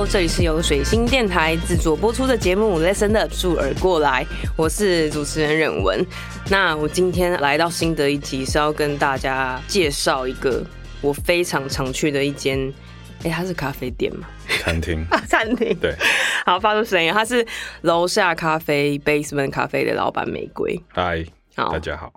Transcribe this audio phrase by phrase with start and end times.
[0.00, 4.26] Hello，这里是由水星电台制作播出的节目《Listen Up》竖耳过来，
[4.56, 6.02] 我是主持人任文。
[6.48, 10.64] 那我今天来到新的一集，是要跟大家介绍一个
[11.02, 12.72] 我非常常去的一间，
[13.24, 14.26] 哎，它是咖啡店吗？
[14.62, 15.20] 餐厅啊。
[15.28, 15.76] 餐厅。
[15.78, 15.94] 对。
[16.46, 17.46] 好，发出声音，它是
[17.82, 20.82] 楼下咖啡 Basement 咖啡的老板玫瑰。
[20.88, 21.22] 嗨，
[21.54, 22.10] 大家好。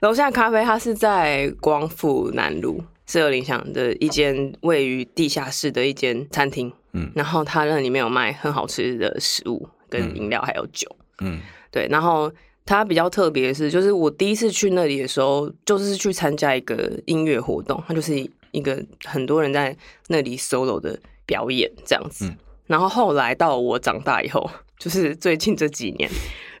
[0.00, 2.84] 楼下咖啡，它是在光复南路。
[3.06, 10.88] 四二零巷的一间位于地下室的一间餐厅，嗯，然后它那里面有卖很好吃的食物、跟饮料还有酒，
[11.20, 11.40] 嗯，
[11.70, 11.86] 对。
[11.88, 12.30] 然后
[12.66, 18.14] 它比较特别的是，就是我第一次去那里的时候，就是去参加一个音乐活动，它就是
[18.50, 19.76] 一个很多人在
[20.08, 22.32] 那里 solo 的表演这样子。
[22.66, 26.08] 然后后来到我长大以后， 就是最近这几年，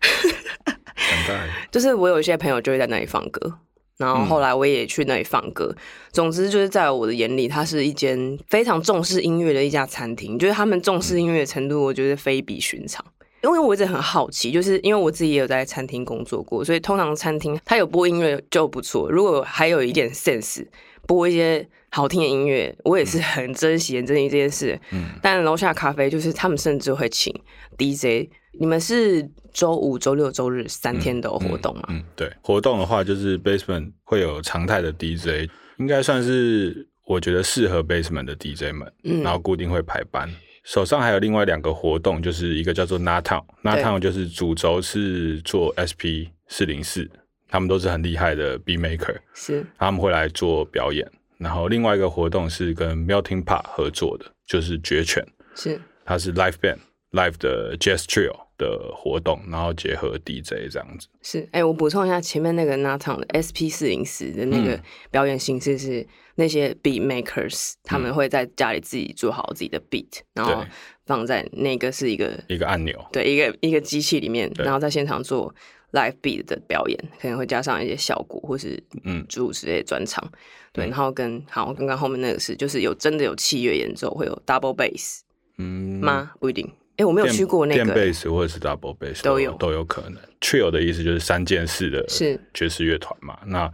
[0.96, 3.58] 长大，就是我有一些朋友就会在那里放歌。
[4.00, 5.70] 然后后来我也去那里放歌，
[6.10, 10.38] 总之就是在我的眼里，它是一间非常重视音乐的一家餐厅。
[10.38, 13.04] 就是他们重视音乐的程度，我觉得非比寻常。
[13.42, 19.10] 因为我一直很好奇，就是因为我自己也有在餐厅工作过，所以通常餐厅它有播音乐就不错。
[19.10, 20.66] 如果还有一点 sense，
[21.06, 24.80] 播一些好听的音乐，我也是很珍惜、很珍惜这件事。
[24.92, 27.34] 嗯，但楼下咖啡就是他们甚至会请
[27.76, 28.30] DJ。
[28.58, 31.84] 你们是周五、周六、周日三天都有活动吗？
[31.88, 35.48] 嗯，对，活动的话就是 Basement 会有常态的 DJ，
[35.78, 40.28] 应该算是我觉得适合 Basement 的 DJ 们，嗯然后固定会排班。
[40.62, 47.10] 手上还有另外两个活动，就是一个叫做 Natown，Natown 就是主轴是做 SP 四零四，
[47.48, 51.10] 他们都是很厉害的 B Maker，是他们会来做表演。
[51.38, 56.76] 然后另外一个活动是跟 Melting Pot 合作的，就是绝犬，是它是 Live Band。
[57.12, 61.08] Live 的 Jazz Trio 的活动，然后结合 DJ 这样子。
[61.22, 66.06] 是，哎，我补充一下，前面那个 Nathan 的 SP 四零四的那个表演形式是
[66.36, 70.64] 那些 Beat Makers 他们会在家里自己做好自己的 Beat，然后
[71.06, 75.52] 放在那个是一个一个按钮，对，一个一个机器里面，然后在现场做
[75.92, 80.30] Live Beat 的表演，可能会加上一些效果或是嗯诸如此类专场。
[80.72, 85.22] 对，然后跟好刚刚后面那个是就是有真的有器乐演奏，会有 Double Bass，
[85.58, 86.30] 嗯吗？
[86.38, 86.70] 不一定。
[87.00, 90.20] 哎，我没有去过那个电贝斯或者是 double bass 都有都有可能。
[90.38, 92.04] Trio 的意思就是三件事的
[92.52, 93.38] 爵士乐团嘛。
[93.46, 93.72] 那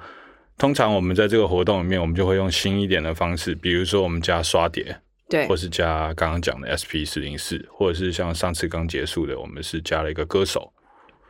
[0.56, 4.96] 通常我们在这个活动里面，我们就会用新一点的方式，比如说我们加刷碟，
[5.28, 10.72] 对，或是加刚刚讲的 SP 四零四，或者是像上次刚结束的，我们是加了一个歌手，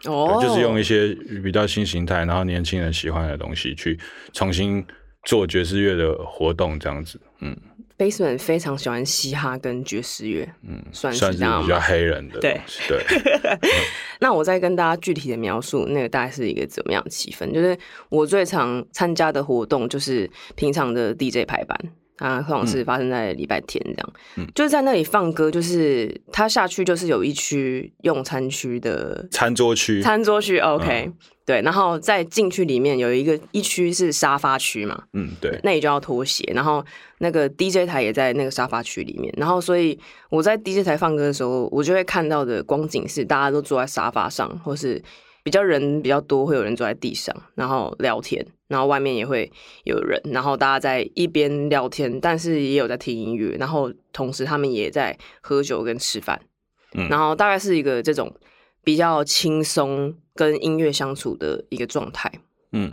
[0.05, 3.99] 哦，就是用一些比较新形态，然后年轻人喜欢的东西去
[4.35, 4.85] 重新
[5.25, 7.57] 做爵士乐的活动，这样子，嗯。
[7.99, 13.03] Basement 非常喜欢嘻哈跟爵士乐，嗯，算是这样比较黑人的，对对。
[14.21, 17.51] 那我再跟大家具体的描述，那个大概是一个怎么样的气氛？
[17.53, 21.79] 就是我最常参加的活动，就是平常的 DJ 排班。
[22.19, 31.11] 啊，通常是发生在礼拜天这样，嗯，就是在那里放歌，就是他下去就是有一区用餐区的餐桌区，餐桌区，OK，
[31.45, 36.85] 对，然后再进去里面有一个一区是沙发区嘛，嗯，对，那你就要脱鞋，然后
[37.19, 39.99] 那个 DJ 台也在那个沙发区里面，然后所以
[40.31, 45.03] 我在 DJ 台放歌的时候，我就会看到的光景是大家都坐在沙发上，或是。
[45.47, 49.49] 比较人比较多，会有人坐在地上，然后聊天，然后外面也会
[49.85, 56.43] 有人，然后大家在一边聊天，但是也有在听音乐，然后同时他们也在喝酒跟吃饭，
[56.95, 58.35] 嗯，然后大概是一个这种
[58.83, 62.29] 比较轻松跟音乐相处的一个状态，
[62.73, 62.91] 嗯，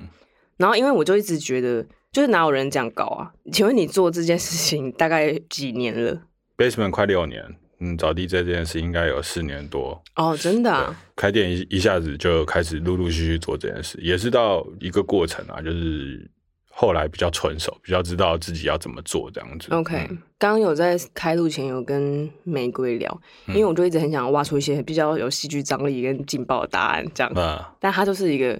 [0.58, 3.34] 然后因为我就一直觉得，就是哪有人这样搞啊？
[3.52, 6.22] 请问你做这件事情大概几年了
[6.56, 7.56] ？Basement 快六年。
[7.84, 10.96] 嗯，找 DJ 这件事应该有四年多哦，真的。
[11.18, 16.32] 开店一一下子就开始陆陆续续做这件事，也是到一个过程啊，就是
[16.70, 19.68] 后来比较纯熟，比较知道自己要怎么做这样子。
[19.72, 20.08] OK，
[20.40, 27.32] 刚刚有在开录前有跟玫瑰聊，因为我就一直很想挖出一些比较有戏剧张力跟劲爆的答案这样。
[27.36, 28.58] 嗯，但他就是一个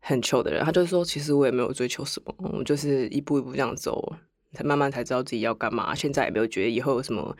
[0.00, 4.16] 很糗的人，他就说其实我也没有追求什么，我就是一步一步这样走，
[4.52, 5.94] 才慢慢才知道自己要干嘛。
[5.94, 7.36] 现在也没有觉得以后有什么。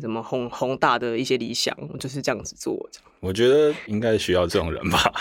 [0.00, 2.88] 怎么宏宏大的一些理想，我就是这样子做。
[3.20, 5.12] 我觉得应该需要这种人吧，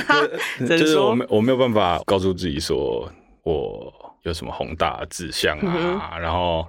[0.66, 3.10] 就是我没我没有办法告诉自己说
[3.42, 3.92] 我
[4.22, 6.66] 有什么宏大志向啊，然后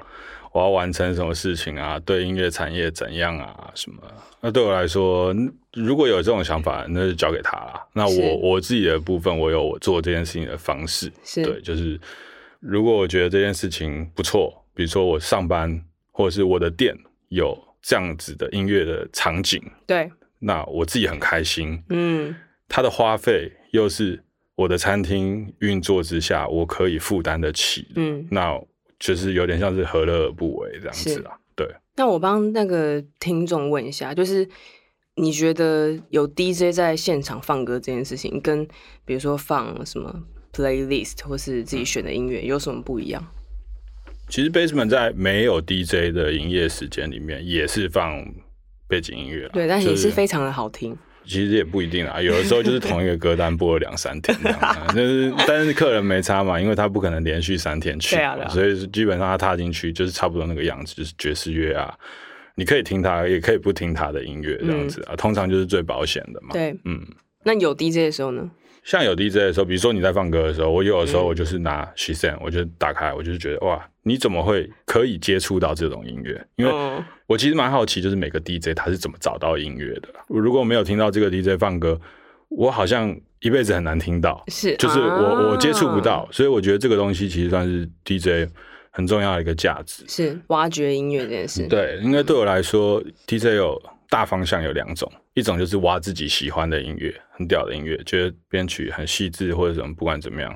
[0.51, 4.01] 我要完成什么事情啊，对音乐产业怎样啊什么。
[4.41, 5.33] 那对我来说，
[5.73, 7.87] 如果有这种想法，那就交给他了。
[7.93, 11.09] 那我我自己的部分，我有我做这件事情的方式。
[11.35, 11.97] 对，就是
[12.59, 15.81] 如果我觉得这件事情不错，比如说我上班
[16.11, 16.97] 或者是我的店。
[17.31, 21.81] 有这样子的音乐的场景，对，那我自己很开心。
[21.89, 22.35] 嗯，
[22.67, 24.21] 它的花费又是
[24.55, 27.87] 我的餐厅运作之下我可以负担得起。
[27.95, 28.59] 嗯，那
[28.99, 31.31] 就是有点像是何乐而不为这样子啊。
[31.55, 31.65] 对。
[31.95, 34.47] 那我帮那个听众问一下，就是
[35.15, 38.67] 你觉得有 DJ 在现场放歌这件事情，跟
[39.05, 43.25] 比如说放什么 playlist 或是自己选的音乐有什么不一样？
[44.31, 48.25] 其实 Basement 在没有 DJ 的营业时间里面，也是放
[48.87, 50.97] 背景音乐对，但也是非常的好听。
[51.25, 58.15] 其实也不一定啊，有的时候就是同一个歌单播了两三天这样， 就是但是客人没差嘛，因为他不可能连续三天去，
[58.49, 61.93] 所以基本上他踏进去就是差不多那个样子，就是爵士乐啊，
[62.55, 66.49] 你可以听他，也可以不听他的音乐这样子啊，通常就是最保险的嘛。
[66.53, 67.05] 对，嗯，
[67.43, 68.49] 那有 DJ 的时候呢？
[68.83, 76.43] 像有 DJ 的时候，比如说你在放歌的时候，我有的时候我就是拿 She Send，我就打开，我就是觉得哇，你怎么会可以接触到这种音乐？
[76.55, 76.71] 因为
[77.27, 80.09] 我其实蛮好奇，就是每个 DJ 他是怎么找到音乐的。
[80.27, 81.99] 如果没有听到这个 DJ 放歌，
[82.49, 88.51] 我好像一辈子很难听到，是，就是我我接触不到，所以我觉得这个东西其实算是 DJ
[88.89, 91.67] 很重要的一个价值，是挖掘音乐这件事。
[91.67, 95.09] 对，因为对我来说，DJ 有大方向有两种。
[95.33, 100.55] 一种就是挖自己喜欢的音乐，很屌的音乐，觉得编曲很细致或者什么，不管怎么样。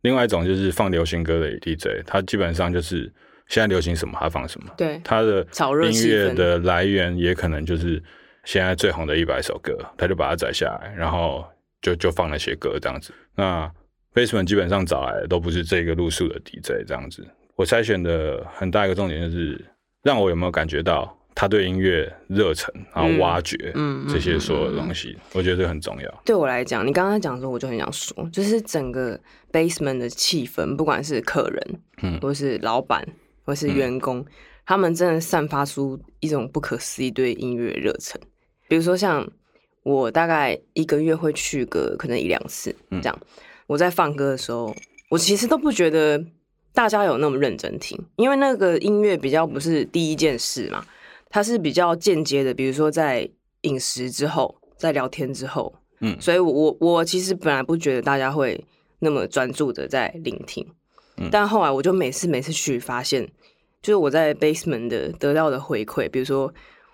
[0.00, 3.12] 另外一种就是放流行歌的 DJ，他基本上就是
[3.48, 4.72] 现在流行什么他放什么。
[4.76, 5.46] 对，他的
[5.90, 8.02] 音乐的来源也可能就是
[8.44, 11.44] 现在最红的一百首歌，他就把它载下来，然后
[11.82, 13.12] 就就放那些歌这样子。
[13.34, 13.70] 那
[14.14, 17.26] Basement 基本上找来的都不是这个路数的 DJ 这样子。
[17.54, 19.62] 我筛选的很大一个重点就是
[20.02, 21.14] 让我有没有感觉到。
[21.36, 23.70] 他对音乐热忱，然后挖掘
[24.08, 26.22] 这些所有东西，我觉得这很重要。
[26.24, 29.20] 对我来讲，你刚刚讲的时候，我就很想说，就是整个
[29.52, 33.06] basement 的气氛，不管是客人，嗯，或是老板，
[33.44, 34.24] 或是员工，
[34.64, 38.18] 他们真的散发出一种不可思议对音乐热忱。
[38.66, 39.30] 比如说，像
[39.82, 43.18] 我大概一个月会去个可能一两次，这样。
[43.66, 44.74] 我在放歌的时候，
[45.10, 46.24] 我其实都不觉得
[46.72, 50.82] 大家有那么认真听，因为那个音乐比较不是第一件事嘛。
[51.28, 53.28] 它是比较间接的，比如说在
[53.62, 58.64] 饮食之后，在聊天之后，嗯，所以我我其实本来不觉得大家会
[59.00, 60.66] 那么专注的在聆听，
[61.16, 63.26] 嗯，但后来我就每次每次去发现，
[63.82, 66.52] 就是我在 basement 的得到的回馈，比如说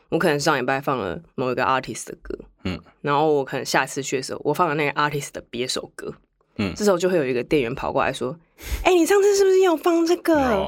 [0.08, 6.14] 我可能上礼拜放了某一个 artist 的歌，嗯，然后我可能下次去的时候，我放了那个 artist 的别首歌。
[6.62, 8.36] 嗯，这时候就会有一个店员跑过来说
[8.84, 10.66] ：“哎，你上次是不是有放这个？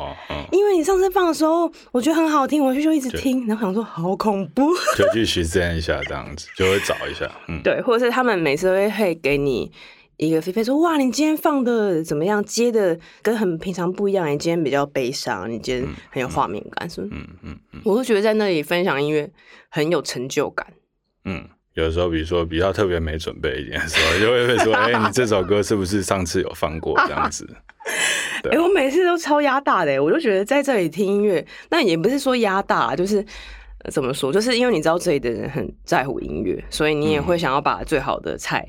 [0.50, 3.46] 因为你上次放的时候，我觉得很好听，我就就一直听。
[3.46, 7.30] 然后想说好恐怖，就去实践一下这样子，就会找一下。
[7.48, 9.70] 嗯，对，或者是他们每次都会会给你
[10.16, 12.44] 一个菲菲说：哇，你今天放的怎么样？
[12.44, 14.26] 接的跟很平常不一样。
[14.30, 17.14] 你今天比较悲伤，你今天很有画面感，是不是？
[17.14, 19.30] 嗯嗯嗯，我会觉得在那里分享音乐
[19.68, 20.66] 很有成就感。
[21.24, 27.48] 嗯。”有的时候，比如说比较特别没准备一点的时候，就会说： “哎，你这首歌是不是上次有放过？”这样子。
[28.50, 33.24] 哎，我每次都超压大的，我就觉得在这里听音乐，那也不是说压大，就是
[33.90, 38.66] 怎么说，就是因为你知道这里的人很在乎音乐，所以你也会想要把最好的菜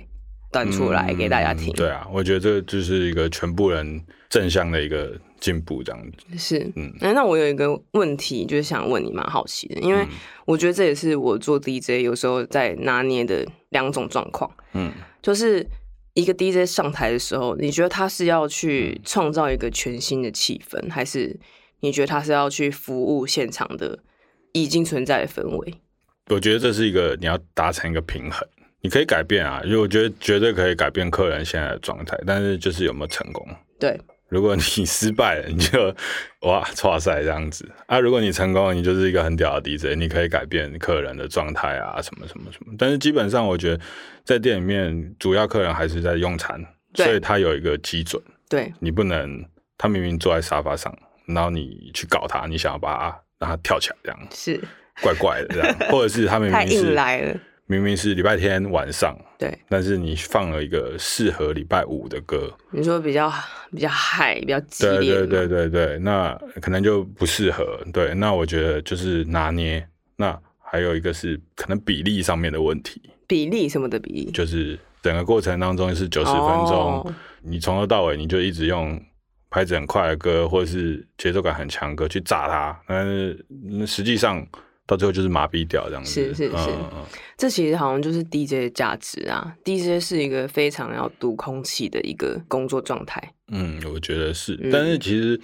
[0.55, 1.73] 端出来给大家听。
[1.73, 5.19] 对啊，我觉得这就是一个全部人正向的一个。
[5.37, 6.01] 进步这样。
[6.01, 10.03] 子是，嗯，那那我有一个问题，就是想问你，蛮好奇的，因为
[10.45, 15.63] 我觉得这也是我做 DJ 有时候在拿捏的两种状况，嗯，就是
[16.15, 21.38] 一个 DJ 上台的时候，你觉得他是要去创造一个全新的气氛，还是
[21.81, 24.00] 你觉得他是要去服务现场的
[24.53, 25.75] 已经存在的氛围？
[26.31, 28.47] 我觉得这是一个你要达成一个平衡，
[28.86, 33.44] 你可以改变啊，因为我觉得绝对可以改变客人现在的状态，但是就是有没有成功？
[33.80, 34.00] 对。
[34.30, 35.96] 如果你失败了，你就
[36.48, 38.00] 哇，哇塞这样子啊！
[38.00, 42.75] 如果你成功了，你就是一个很屌的 DJ，你可以改变客人的状态啊，什么什么什么。
[42.77, 43.84] 但是基本上，我觉得
[44.24, 46.63] 在店里面，主要客人还是在用餐，
[46.94, 48.22] 所以他有一个基准。
[48.48, 49.44] 对，你不能
[49.80, 54.62] 他明明坐在沙发上，然后你去搞他，你想要把他让他跳起来，这样是
[55.01, 57.39] 怪怪的这样，或者是他明明是来了。
[57.67, 63.34] 明明是礼拜天晚上，对，但是你放了一个适合礼拜五的歌，你说比较
[63.72, 67.79] 比较嗨，比较激烈，对对对对对，那可能就不适合。
[67.91, 69.84] 对，那我觉得就是拿捏。
[70.15, 79.01] 那还有一个是可能比例上面的问题，比例什么的比例，就是整个过程当中是九十分钟，你从头到尾你就一直用
[79.50, 83.43] 拍子很快的歌，或者是节奏感很强歌去炸它，但是
[83.88, 84.45] 实际上。
[84.88, 86.70] 到最后就是麻痹掉这样子，是是是，
[87.38, 89.56] 这其实好像就是 DJ 的价值啊。
[89.63, 93.34] DJ 是一个非常要读空气的一个工作状态。
[93.48, 95.39] 嗯，我觉得是，但是其实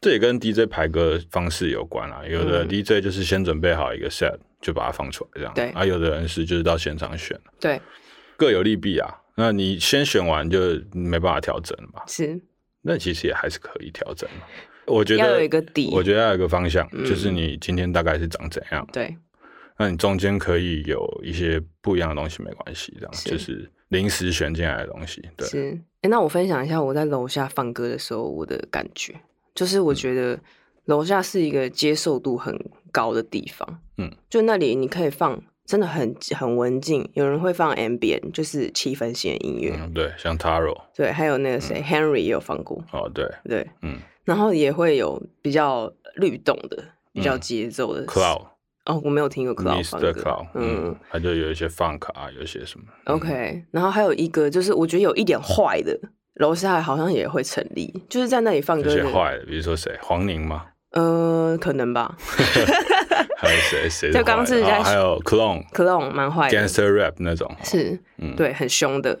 [0.00, 2.26] 这也跟 DJ 排歌方式有关啊。
[2.26, 5.70] 有的 DJ 就是先准备好一个 set 就把它放出来这样，对。
[5.70, 7.80] 啊，有的人是就是到现场选，对，
[8.36, 9.08] 各有利弊啊。
[9.36, 10.58] 那你先选完就
[10.92, 12.02] 没办法调整了嘛？
[12.06, 12.38] 是，
[12.82, 14.28] 那其实也还是可以调整
[14.86, 18.86] 我觉得要有一个底，我觉得要有一个方向，就是你今天大概是长怎样。
[18.92, 19.16] 对，
[19.78, 25.22] 那你中间可以有一些不一样的东西，没关系，这样就是临时选进来的东西。
[25.36, 25.80] 对，是。
[26.02, 29.14] 哎，那我分享一下我在楼下放歌的时候我的感觉，
[29.54, 30.38] 就是我觉得
[30.86, 32.58] 楼下是一个接受度很
[32.90, 33.80] 高的地方。
[33.98, 35.42] 嗯，就那里你可以放。
[35.66, 39.72] 真的很很文静，有人会放 ambient，就是气氛型的音乐。
[39.78, 42.82] 嗯，对，像 Taro，对，还有那个谁，Henry 也有放过。
[42.90, 48.46] 哦，对，对，嗯，然后也会有比较律动的、比较节奏的 Cloud。
[48.86, 50.46] 哦，我没有听过 Cloud 放歌。
[50.54, 52.86] 嗯，他就有一些 funk 啊，有些什么。
[53.06, 55.98] OK，然后还有一个就是我觉得有一点坏的，
[56.34, 58.88] 楼下好像也会成立，就是在那里放歌。
[58.88, 60.66] 有些坏的，比如说谁，黄宁吗？
[60.92, 62.16] 呃，可能吧。
[63.36, 63.88] 还有谁？
[63.90, 64.12] 谁？
[64.12, 67.98] 就刚是在还有 Clone，Clone 蛮坏的，Gangster Rap 那种，是，
[68.36, 69.18] 对，很凶的。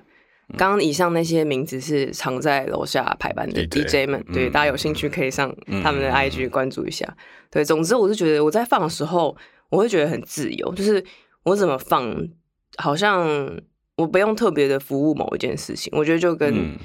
[0.56, 7.16] 刚刚以上那些名字是藏在楼下排班的 DJ 们，对，大家有兴趣可以上他们的 IG 关注一下。
[7.50, 9.36] 对，总之我是觉得我在放的时候，
[9.68, 11.04] 我会觉得很自由，就是
[11.44, 12.28] 我怎么放，
[12.76, 13.26] 好像
[13.96, 15.92] 我不用特别的服务某一件事情。
[15.96, 16.76] 我觉得就跟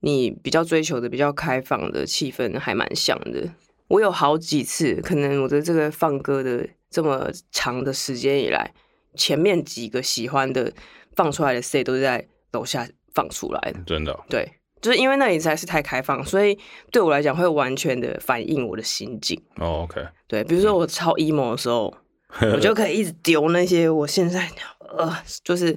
[0.00, 3.48] 你比较追求的比较开放的气氛还蛮像的。
[3.88, 8.72] 我有好几次，可能我的这个放歌的这么长的时间以来，
[9.14, 10.72] 前面几个喜欢的
[11.14, 14.18] 放出来的 C 都是在楼下放出来的，真的。
[14.28, 16.58] 对，就是因为那里实在是太开放，所以
[16.90, 19.40] 对我来讲会完全的反映我的心境。
[19.56, 20.06] 哦，OK。
[20.26, 21.94] 对，比如说我超 emo 的时候，
[22.52, 24.50] 我就可以一直丢那些我现在
[24.96, 25.76] 呃，就是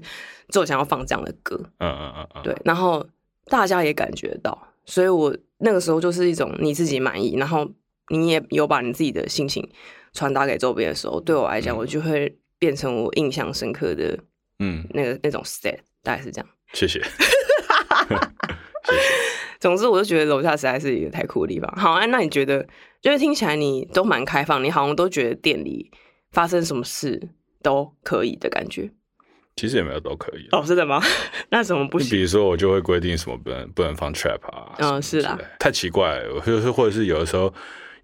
[0.50, 1.56] 就想要放这样的歌。
[1.80, 2.44] 嗯嗯嗯嗯。
[2.44, 3.06] 对，然后
[3.46, 7.70] 大家也感觉到，所以我那个时候就是一种你自己满意，然后。
[8.10, 9.70] 你也有把你自己的心情
[10.14, 14.18] 传达给周边的时候，对我来讲，我就会变成我印象深刻的，
[14.60, 16.50] 嗯，那个那种 state，大概是这样。
[16.74, 17.02] 谢谢。
[19.60, 21.70] 总之，我就觉得楼下实在是一个太酷的地方。
[21.76, 22.66] 好啊，那你觉得，
[23.02, 25.92] 就是听起来你都蛮开放，你好像都觉得店里
[26.32, 27.30] 发生什么事
[27.62, 28.92] 都可以的感觉。
[29.56, 31.02] 其实也没有都可以哦，真的吗？
[31.50, 32.12] 那怎么不行？
[32.12, 37.54] 比如说，我就会规定什么不能不能放 trap 啊，嗯，是啦，太奇怪了，就是或者是有的时候。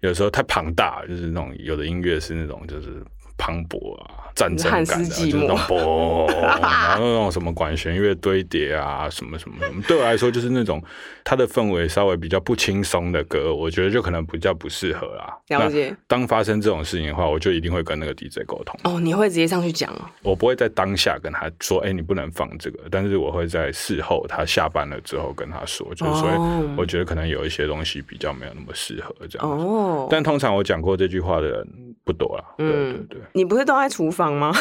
[0.00, 3.02] 有的时候太庞大，就是那种有的音乐是那种就是
[3.36, 4.20] 磅礴啊。
[4.34, 6.26] 战争感的，就是那种嘣，
[6.60, 10.82] 然后那种什么管弦乐堆叠啊，什么什么什么，对我来说就是那种
[11.22, 15.38] 它的氛围稍微比较不轻松的歌，我觉得就可能比较不适合啦。
[15.50, 15.94] 了解。
[16.08, 18.76] 当发生这种事情的话，我就一定会跟那个 DJ 沟通。
[18.82, 20.00] 哦，你会直接上去讲哦？
[20.22, 26.28] 我不会在当下跟他说，哎，你不能放这个，但是我会在事后他下班了之后跟他说，就是说，
[26.76, 29.48] 我觉得可能有一些东西比较没有那么适合这样。
[29.48, 30.08] 哦。
[30.10, 31.68] 但通常我讲过这句话的人
[32.04, 32.44] 不多啦。
[32.58, 33.20] 对对对。
[33.32, 34.32] 你不是都在厨房？
[34.34, 34.52] 吗？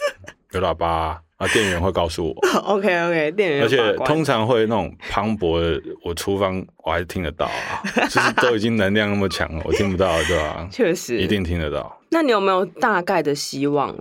[0.52, 2.34] 有喇叭啊，店员会告诉我。
[2.66, 3.62] OK OK，店员。
[3.62, 10.68] 而且通常会那种磅礴的，我厨房我还是听得到啊， 就是都已经能量那么强了，我听不到对吧？
[10.70, 12.00] 确实，一定听得到。
[12.10, 13.94] 那你有没有大概的希望？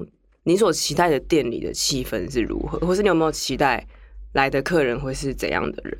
[0.43, 3.85] 你所期待的店里的气氛是如何，或是你有没有期待
[4.33, 5.95] 来的客人会是怎样的人？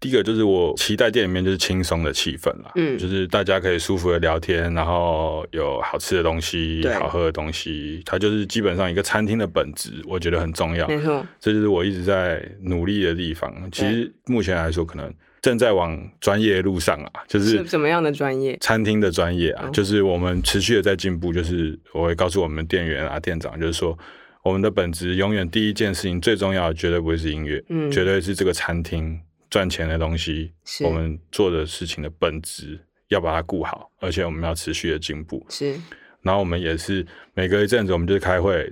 [0.00, 10.86] 第一个就是我期待店里面就是轻松的气氛啦，嗯，就是大家可以舒服的聊天，然后有好吃的东西、好喝的东西，它就是基本上一个餐厅的本质，我觉得很重要。
[10.86, 13.52] 没错，这就是我一直在努力的地方。
[13.72, 15.12] 其实目前来说，可能
[15.42, 18.56] 正在往专业路上啊，就是什么样的专业？
[18.60, 21.32] 餐厅的专业啊，就是我们持续的在进步。
[21.32, 23.98] 就是我会告诉我们店员啊、店长，就是说
[24.44, 29.18] 我们的本质永远第一件事情最重要的，绝对不会是音乐，嗯，绝对是这个餐厅。
[29.50, 30.52] 赚钱的东西，
[30.84, 32.78] 我们做的事情的本质
[33.08, 35.44] 要把它顾好，而且我们要持续的进步。
[35.48, 35.72] 是，
[36.20, 38.70] 然后我们也是每隔一阵子，我们就开会，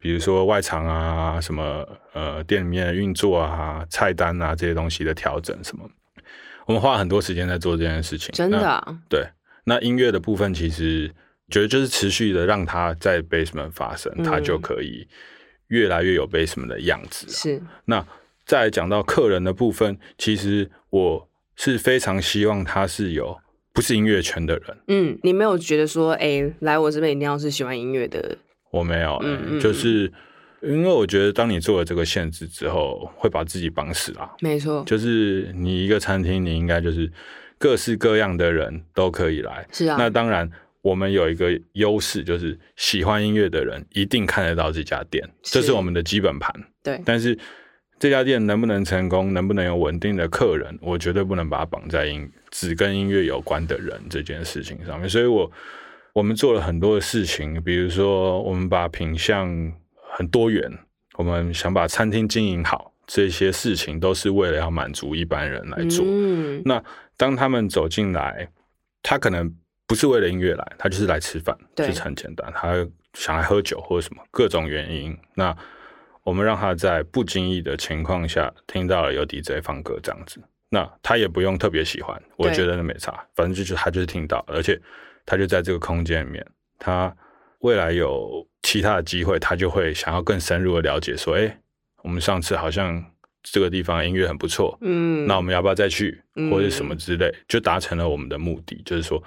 [0.00, 5.88] 比如说外场啊，什么呃店里面的运作啊、菜单啊这些东西的调整什么，
[6.66, 8.32] 我们花很多时间在做这件事情。
[8.32, 8.96] 真的？
[9.08, 9.24] 对。
[9.64, 11.14] 那音乐的部分，其实
[11.48, 15.06] 觉得就是持续的让它在 basement 发生，它就可以
[15.68, 17.28] 越来越有 basement 的样子。
[17.28, 17.62] 是。
[17.84, 18.04] 那。
[18.48, 23.36] 再讲到客人的部分，其实我是非常希望他是有
[23.74, 24.78] 不是音乐圈的人。
[24.86, 28.38] 嗯，你没有觉得说，哎，来我这边一定要是喜欢音乐的？
[28.70, 30.10] 我没有，嗯就是
[30.62, 34.30] 因为我觉得，当你做了这个限制之后，会把自己绑死啊。
[34.40, 37.12] 没错，就是你一个餐厅，你应该就是
[37.58, 39.68] 各式各样的人都可以来。
[39.70, 40.50] 是啊，那当然，
[40.80, 46.50] 我们有一个优势，就是喜欢音乐的人一定看得到这家店，这是我们的基本盘。
[46.82, 47.38] 对，但是。
[47.98, 55.08] 这家店能不能成功，能不能有稳定的客人，我绝对不能把它绑在音只跟音乐有关的人这件事情上面。
[55.08, 55.50] 所以，我
[56.12, 59.72] 我们做了很多的事情，比如说，我们把品相
[60.12, 60.70] 很多元，
[61.16, 66.04] 我们想把餐厅经营好，这些事情都是为了要满足一般人来做。
[66.64, 66.82] 那
[67.16, 68.48] 当他们走进来，
[69.02, 69.52] 他可能
[69.86, 75.16] 不是为了音乐来，他就是来吃饭，对就是很简单，他想来喝酒或者什么各种原因。
[75.34, 75.56] 那
[76.28, 84.78] 我们让他在不经意的情况下听到了有 DJ 放歌这样子，那他也不用特别喜欢，我对觉得那没差，反正就是他就是听到，而且
[85.24, 86.46] 他就在这个空间里面，
[86.78, 87.16] 他
[87.60, 91.58] 未来有其他的机会，他就会想要更深入的了解，说，哎，
[92.02, 93.02] 我们上次好像
[93.42, 99.22] 这个地方音乐很不错，嗯，那我们要不要再去，嗯或者什么之类，就达成了我们的目的，就是说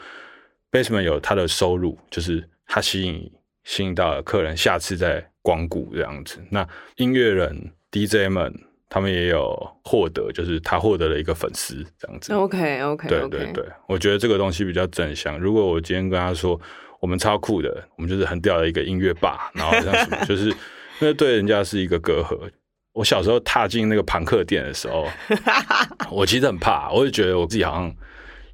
[0.71, 3.31] ，basement 有他的收入，就是他吸引
[3.63, 6.39] 吸引到了客人下次再光顾这样子。
[6.49, 6.67] 那
[6.97, 8.53] 音乐人 DJ 们
[8.89, 12.33] 他们也有获得，就是他获得了一个粉丝这样子。
[12.33, 15.39] OK OK 对对对，我觉得这个东西比较正向。
[15.39, 16.59] 如果我今天跟他说
[16.99, 20.53] 我们超酷的，我们就是很屌的一个音乐霸，然后像什么， 就是
[20.99, 22.37] 那对人家是一个隔阂。
[22.93, 25.07] 我小时候踏进那个朋克店的时候，
[26.11, 27.95] 我其实很怕，我就觉得我自己好像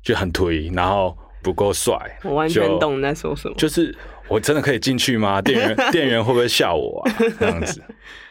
[0.03, 1.97] 就很推，然后不够帅。
[2.23, 3.55] 我完全懂你在说什么。
[3.57, 3.93] 就是
[4.29, 5.41] 我真的可以进去吗？
[5.41, 7.13] 店员 店员会不会笑我啊？
[7.39, 7.81] 这样子，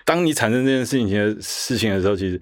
[0.04, 2.40] 当你产生这件事情的事情的时候，其实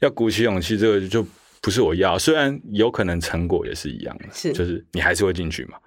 [0.00, 1.26] 要鼓起勇气，这个就
[1.60, 2.18] 不是我要。
[2.18, 5.78] 虽然有可能成果也是一样的，是就是你还是会进去嘛，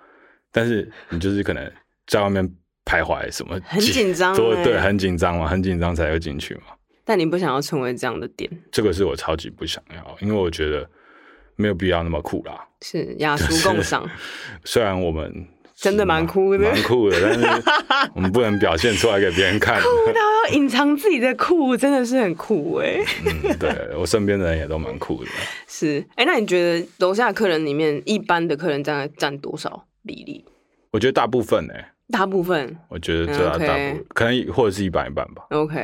[0.51, 1.71] 但是你就是可能
[2.07, 2.43] 在外面
[2.85, 6.61] 徘徊什么， 很紧张欸对对，很紧张嘛，很紧张才会进去嘛。
[7.05, 10.87] 但你不想要成为这样的点，这个是我超级不想要，因为我觉得
[11.55, 12.67] 没有必要那么酷啦。
[12.81, 14.07] 是雅俗共赏，
[14.63, 15.47] 虽然我们
[15.81, 17.63] 真的蛮酷的蛮酷的， 但是
[18.13, 19.81] 我们不能表现出来给别人看。
[19.81, 22.99] 他要隐藏自己的酷，真的是很酷哎。
[23.25, 25.29] 嗯，对我身边的人也都蛮酷的。
[25.67, 30.43] 是，哎，那你觉得楼下客人里面，一般的客人占占多少比例？
[30.91, 31.73] 我觉得大部分呢、
[32.11, 35.45] 大部分我觉得这大部分可能或者是一半一半吧。
[35.51, 35.79] OK。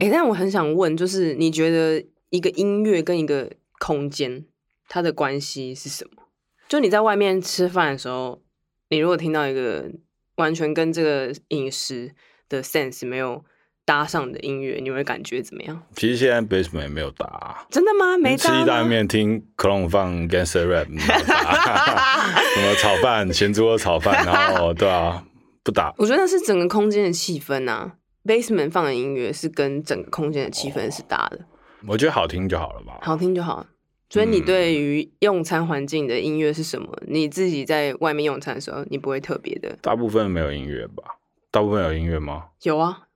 [0.00, 4.44] 哎，但我很想问，就是你觉得一个音乐跟一个空间，
[4.88, 6.22] 它的关系是什么？
[6.68, 8.40] 就你在外面吃饭的时候，
[8.88, 9.90] 你如果听到一个
[10.36, 12.12] 完全跟这个饮食
[12.48, 13.44] 的 sense 没有
[13.84, 15.82] 搭上的音乐，你会感觉怎么样？
[15.94, 18.16] 其实现在 basement 也没有搭、啊，真的吗？
[18.18, 18.62] 没吃搭吃？
[18.62, 25.24] 意大利面听克隆放 gangster rap，没有打什么炒饭咸猪肉炒饭，然后对啊，
[25.62, 25.94] 不搭。
[25.98, 27.94] 我觉得那是整个空间的气氛啊。
[28.24, 31.46] Basement 放的音乐是跟整个空间的气氛是搭的，
[31.86, 32.98] 我觉得好听就好了吧。
[33.02, 33.64] 好听就好。
[34.08, 36.96] 所以你嗯对于用餐环境的音乐是什么？
[37.06, 39.76] 你自己在外面用餐的时候，你不会特别的？
[39.82, 41.02] 大部分没有音乐吧？
[41.50, 42.44] 大部分有音乐吗？
[42.62, 43.08] 有啊，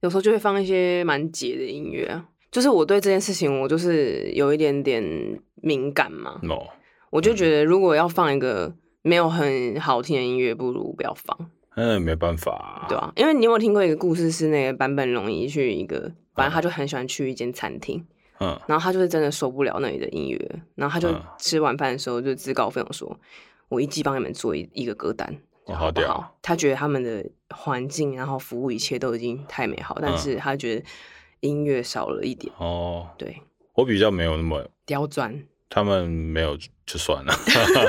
[0.00, 2.28] 有时候就会放一些蛮解的音乐啊。
[2.50, 5.02] 就是我对这件事情，我就是有一点点
[5.56, 6.62] 敏感嘛，no，
[7.10, 11.50] 我就觉得如果要放一个没有很好听的音乐，不如不要放。
[11.76, 18.06] 嗯，没办法、对啊，因为你有没有听过一个故事，是那个坂本龙一去一个，反正他就很喜欢去一间餐厅，
[18.40, 23.18] 嗯然后他就是真的受不了那里的音乐，然后他就嗯吃晚饭的时候就自告奋勇说
[23.68, 25.34] ：“我一季帮你们做一一个歌单，
[25.66, 30.84] 哦好屌好不好？”他觉得他们的环境，然后服务一切都已经太美好，但嗯是他觉得
[31.40, 33.42] 音乐少了一点，哦，对，
[33.74, 35.44] 我比较没有那么，刁钻。
[35.70, 37.34] 他们没有就算了，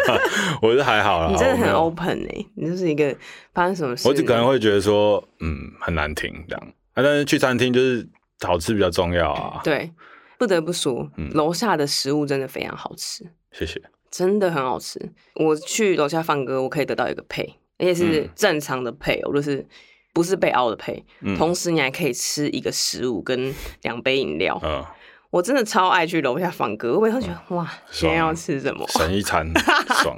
[0.60, 1.28] 我是还好啦。
[1.30, 3.16] 你真的很 open 哎、你就是一个
[3.54, 7.04] 发生什么事，我只可能会觉得说，嗯，很难听这样啊。
[7.04, 8.08] 但是去餐厅就是
[8.42, 9.62] 好吃比较重要啊。
[9.64, 9.92] 对，
[10.38, 13.26] 不得不说，嗯楼下的食物真的非常好吃。
[13.52, 13.82] 谢谢。
[14.12, 15.00] 真的很好吃。
[15.36, 17.44] 我去楼下放歌，我可以得到一个配，
[17.78, 19.66] 而且是嗯正常的配哦，就是
[20.14, 21.04] 不是被凹的配。
[21.20, 24.58] 嗯同时，你还可以吃一个食物跟两杯饮料。
[24.64, 24.86] 嗯，
[25.32, 28.88] 我真的超爱去楼下放歌，我每次都觉得哇，今天要吃什么？
[28.88, 29.46] 省一餐
[30.02, 30.18] 爽。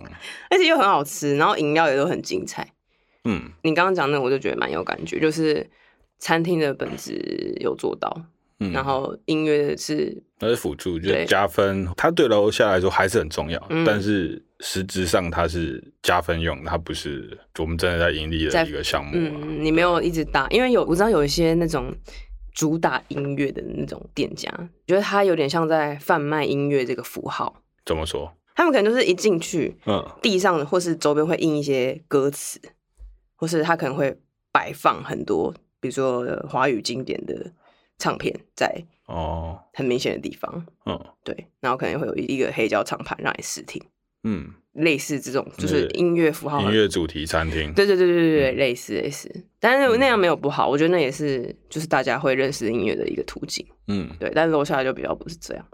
[0.52, 2.72] 而且又很好吃，然后饮料也都很精彩。
[3.24, 5.68] 嗯，你刚刚讲那，我就觉得蛮有感觉，就是
[6.20, 8.16] 餐厅的本质有做到，
[8.60, 11.88] 嗯然后音乐是那是辅助，就是加分。
[11.96, 19.32] 它对楼下来说还是很重要，嗯但是实质上它是加分用，它不是我们真的在盈利的一个项目啊。
[19.42, 21.94] 嗯，你没有一直打，因为有我知道有一些那种
[22.54, 24.52] 主打音乐的那种店家，
[24.88, 27.62] 觉得他有点像在贩卖音乐这个符号。
[27.86, 28.34] 怎么说？
[28.56, 32.60] 他们可能就是一进去，嗯地上或是周边会印一些歌词，
[33.36, 34.18] 或是他可能会
[34.52, 37.52] 摆放很多，比如说呃华语经典的
[37.98, 43.82] 唱片在哦很明显的地方，嗯对，然后可能会有一个黑胶唱盘让你试听，
[44.24, 47.74] 嗯，类似这种就是音乐符号音乐主题餐厅。
[47.74, 53.66] 对对对对对对，嗯类似类似，但是那样没有不好，我觉得那也是就是大家会认识音乐的一个途径。
[53.88, 55.66] 嗯对，但楼下就比较不是这样。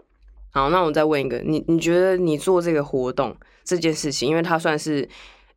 [0.50, 5.08] 好，那我再问一个，你你觉得你做这个活动这件事情，因为它算是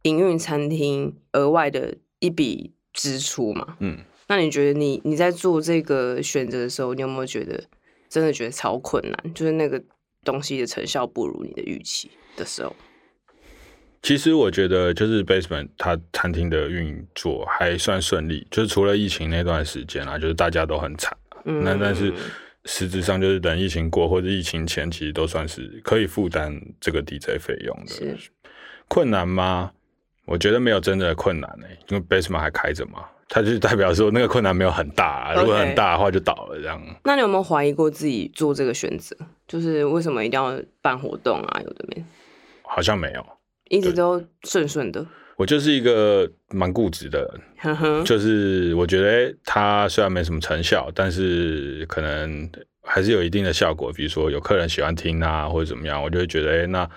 [0.02, 3.78] 营运餐厅额外的一笔支出嘛？
[3.80, 7.64] 嗯，那你觉得你你在做这个选择的时候，你有没有觉得
[8.10, 9.34] 真的觉得超困难？
[9.34, 9.82] 就是那个
[10.24, 12.76] 东西的成效不如你的预期的时候？
[14.04, 21.18] 其实我觉得就是 Basement 它餐厅的运作还算顺利，就是除了疫情那段时间啊，就是大家都很惨。
[21.46, 22.14] 嗯，那但是
[22.66, 27.94] 实质上就是等疫情过或者疫情前，其实都算是可以负担这个 DJ 费用的。
[27.94, 28.16] 是
[28.88, 29.72] 困难吗？
[30.26, 35.34] 我觉得没有真的困难诶，因为 Basement 还开着嘛，它就代表说那个困难没有很大。
[35.36, 36.82] 如果很大的话，就倒了这样。
[37.04, 39.16] 那你有没有怀疑过自己做这个选择？
[39.48, 41.62] 就是为什么一定要办活动啊？
[41.64, 42.04] 有的没？
[42.64, 43.26] 好像没有，
[43.70, 45.06] 一直都顺顺的。
[45.38, 52.50] 我就是一个蛮固执的人， 就是我觉得它虽然没什么成效，但是可能
[52.82, 53.92] 还是有一定的效果。
[53.94, 56.90] 比如说有客人喜欢听啊，或者怎么样，我就会觉得，哎，那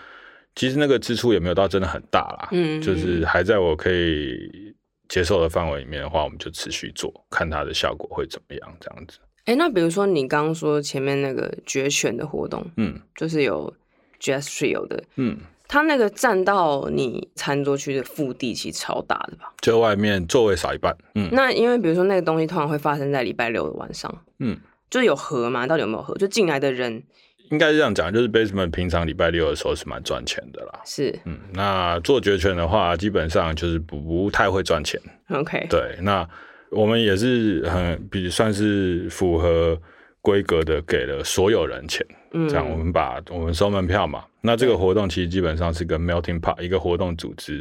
[0.54, 4.69] 其实那个支出也没有到真的很大啦，嗯，就是还在我可以
[5.11, 9.18] 接受的范围里面的话，我们就持续做，看它的效果会怎么样，这样子。
[9.44, 13.75] 哎，那比如说你刚刚说前面那个决选的活动，嗯，就是有
[14.18, 15.37] Jazz Trio 的，嗯。
[15.73, 19.53] 它那个占到你餐桌区的腹地其实超大的吧？
[19.61, 20.92] 就外面座位少一半。
[21.14, 24.12] 嗯，那因为比如说那个东西通常会发生在礼拜六的晚上。
[24.40, 24.59] 嗯，
[24.90, 25.68] 就有合嘛？
[25.68, 26.12] 到底有没有合？
[26.16, 27.05] 就进来的人
[27.50, 30.80] 应该是这样讲，就是 basement 平常礼拜六的时候是蛮赚钱的啦。
[30.84, 35.00] 是，嗯，那做决权的话，基本上就是不太会赚钱。
[35.30, 36.26] OK，对，那
[36.70, 39.76] 我们也是很比算是符合
[40.20, 42.06] 规格的，给了所有人钱。
[42.48, 44.24] 这样，我们把我们收门票嘛。
[44.40, 47.60] 那这个活动其实基本上是跟 Melting Pot 一个活动组织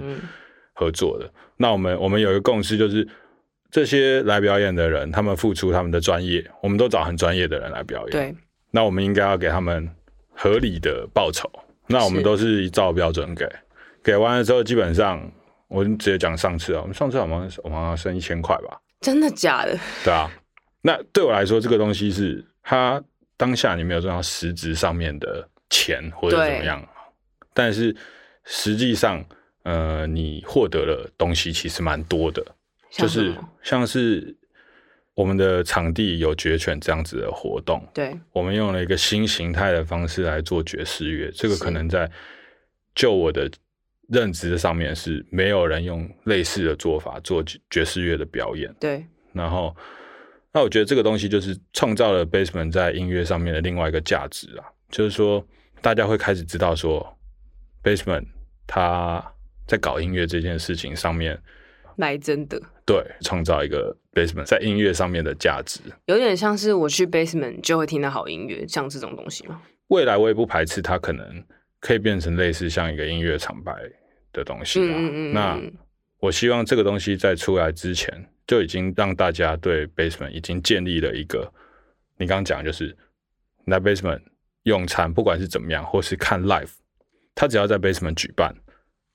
[0.74, 1.28] 合作的。
[1.58, 3.08] 那我们我们有一个共识，就是
[3.72, 8.12] 这些来表演的人，他们付出他们的专业，我们都找很专业的人来表演。
[8.12, 8.36] 对。
[8.72, 9.90] 那我们应该要给他们
[10.34, 11.50] 合理的报酬。
[11.88, 13.48] 那我们都是依照标准给。
[14.04, 15.32] 给完了之后，基本上
[15.68, 18.80] 我直接讲上次啊，我们上次好像我好像剩一千块吧？
[19.02, 19.78] 真的假的？
[20.04, 20.30] 对啊。
[20.82, 23.04] 那对我来说，这个东西是它。
[23.40, 26.86] 当下你没有赚到实质上面的钱或者怎么样，
[27.54, 27.96] 但是
[28.44, 29.24] 实际上，
[29.64, 32.46] 呃，你获得了东西其实蛮多的，
[32.92, 34.36] 就是像是
[35.20, 42.10] 我们的场地有决犬这样子的活动，对，我们用了一个新形态的方式来做爵士乐，这个可能在
[42.96, 43.52] 就我的
[44.08, 49.76] 认知上面是没有人用类似的做法做爵士乐的表演，对，然后。
[50.52, 55.46] 那我觉得这个东西就是创造了 Basement 在音乐上面的另外一个价值啊，就是说
[55.80, 57.06] 大家会开始知道说
[57.84, 58.26] Basement
[58.66, 59.24] 他
[59.68, 61.40] 在搞音乐这件事情上面
[62.00, 69.62] 来真的对创造一个 Basement 在音乐上面的价值，有点像是我去 Basement 就会听到好音乐，像这种东西吗？
[69.88, 71.44] 未来我也不排斥它可能
[71.80, 73.74] 可以变成类似像一个音乐厂牌
[74.34, 75.00] 的东西啊。
[75.34, 75.62] 那
[76.20, 78.30] 我希望这个东西在出来之前。
[78.50, 81.54] 就已经让大家对 Basement 已经建立了一个，
[82.18, 82.98] 你刚刚讲就是
[83.66, 84.22] 来 Basement
[84.64, 86.72] 用餐，不管是怎么样，或是看 Live，
[87.36, 88.56] 他只要在 Basement 举办，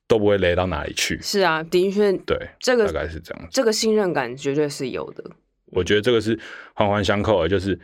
[0.07, 1.19] 都不会累到哪里去。
[1.21, 5.25] 是啊，的确，对，这个大概是这样，这个信任感绝对是有的。
[5.67, 6.39] 我觉得这个是
[6.75, 7.79] 环环相扣的，就是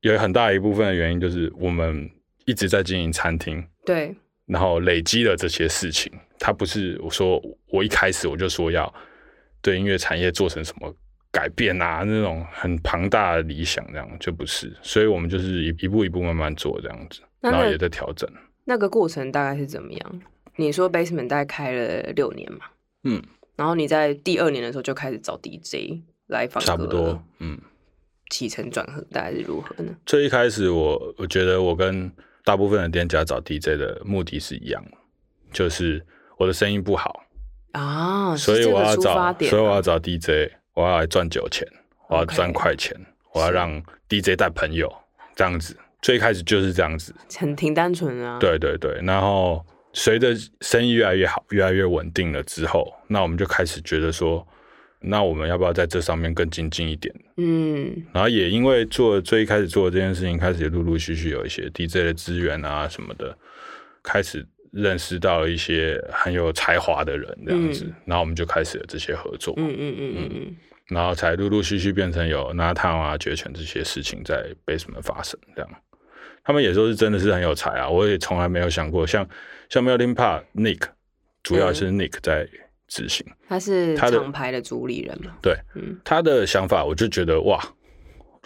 [0.00, 2.10] 有很大一部分的原因，就是我们
[2.44, 4.14] 一直在经营餐厅，对，
[4.46, 8.92] 然后累积了这些事情，它不是我说我一开始我就说要。
[9.64, 10.92] 对音乐产业做成什么
[11.30, 12.02] 改变啊？
[12.04, 18.28] 那种很庞大的理想，这样就不是，所以我们就是一一步一步慢慢做这样子，然后也在调整。
[18.64, 20.22] 那个过程大概是怎么样？
[20.56, 22.66] 你说 Basement 大概开了六年嘛？
[23.04, 23.22] 嗯，
[23.56, 27.58] 然后你在第二年的时候就开始找 DJ 来放歌，差不多，嗯，
[28.30, 29.94] 起承转合大概是如何呢？
[30.06, 32.10] 最一开始，我我觉得我跟
[32.44, 34.84] 大部分的店家找 DJ 的目的是一样，
[35.52, 36.04] 就是
[36.38, 37.24] 我的声音不好。
[37.72, 41.66] 啊，所以我要找，所以我要找 DJ，我要来赚酒钱，
[42.08, 42.94] 我要赚快钱，
[43.32, 44.92] 我要让 DJ 带朋友，
[45.34, 45.74] 这样子。
[46.02, 48.38] 最开始就是这样子，很挺单纯啊。
[48.38, 54.46] 对对对，然后随着生意越来越好，越来越稳定了之后，那我们就开始觉得说，
[55.00, 57.14] 那我们要不要在这上面更精进一点？
[57.36, 63.36] 嗯，然后也因为做最一开始做这件事情，开始陆陆续续有一些 DJ 的资源啊什么的，
[64.02, 64.46] 开始。
[64.74, 70.56] 认识到了一些很有才华的人，这样子，然后我们就开始了这些合作，嗯嗯嗯嗯嗯，
[70.88, 75.70] 然后才陆陆续续变成有拿烫啊、绝权这些事情在 basement 发生，这样，
[76.42, 79.28] 他们也说是真的是很有才啊，我也从来没有想过，像
[79.72, 80.82] 像 Melting Pot Nick，
[81.42, 82.46] 主要是 Nick 在
[82.88, 87.58] 执行，他是厂牌的主理人嘛，对，嗯，他的想法我就觉得哇，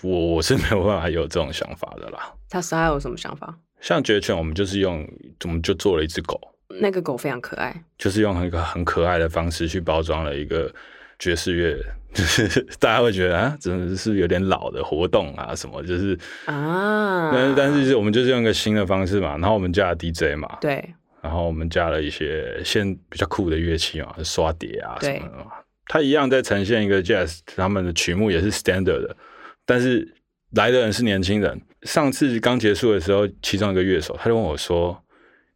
[0.05, 3.53] 我我是没有办法有这种想法的啦，他是还有什么想法？
[3.81, 5.05] 像绝犬，我们就是用，
[5.43, 6.41] 我们就做了一只狗，
[6.81, 10.73] 那个狗非常可爱，就是用一个很可爱的方式去包装了一个
[11.19, 11.77] 爵士乐，
[12.15, 20.95] 就 是大家会觉得啊，真的是有点老的活动啊，什么就是啊，但是但是我们就是用一个新的方式嘛，然后我们加 DJ 嘛，对，
[21.27, 25.45] 然后我们加了一些现比较酷的乐器啊，刷碟啊什么的。
[25.89, 29.17] 他一样在呈现一个 jazz，他们的曲目也是 standard 的，
[29.65, 30.15] 但是
[30.53, 31.61] 来的人是年轻人。
[31.83, 34.97] 上次刚结束的时候，其中一个乐手他就问我说：“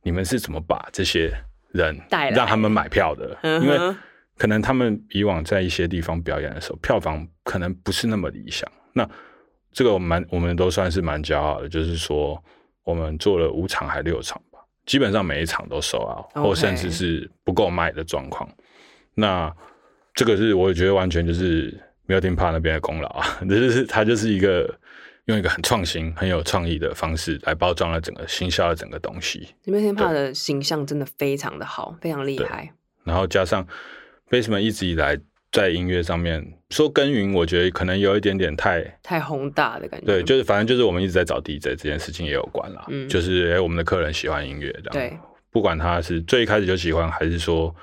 [0.02, 1.32] 你们是怎么把这些
[1.70, 3.38] 人让他们买票的？
[3.62, 3.78] 因为
[4.36, 8.68] 可能他们以往在一些地方表演的时候，票房可能不是那么理想。
[8.92, 9.08] 那
[9.72, 12.42] 这个我们我们都算是蛮骄傲的，就是说
[12.82, 14.49] 我们做了五场还六场吧，
[14.86, 18.48] 基本上每一场都收啊，或甚至是不够卖的状况。
[19.14, 19.54] 那
[20.14, 24.74] 这个是我觉得完全就是没有听怕那边的功劳啊， 这就是他就是一个
[25.26, 29.48] 用一个很创新、很有创意的方式来包装了整个行销的整个东西。
[29.64, 32.72] 没有听怕的形象真的非常的好，非常厉害。
[33.04, 33.66] 然后加上
[34.28, 35.18] Basement 一直以来
[35.52, 40.06] 在音乐上面说耕耘，我觉得可能有一点点太太宏大的感觉。
[40.06, 42.84] 对，就是反正就是我们一直在找 DJ 这件事情也有关啦。
[42.88, 45.18] 嗯，就是哎，我们的客人喜欢音乐，这样对，
[45.50, 47.74] 不管他是最一开始就喜欢，还是说。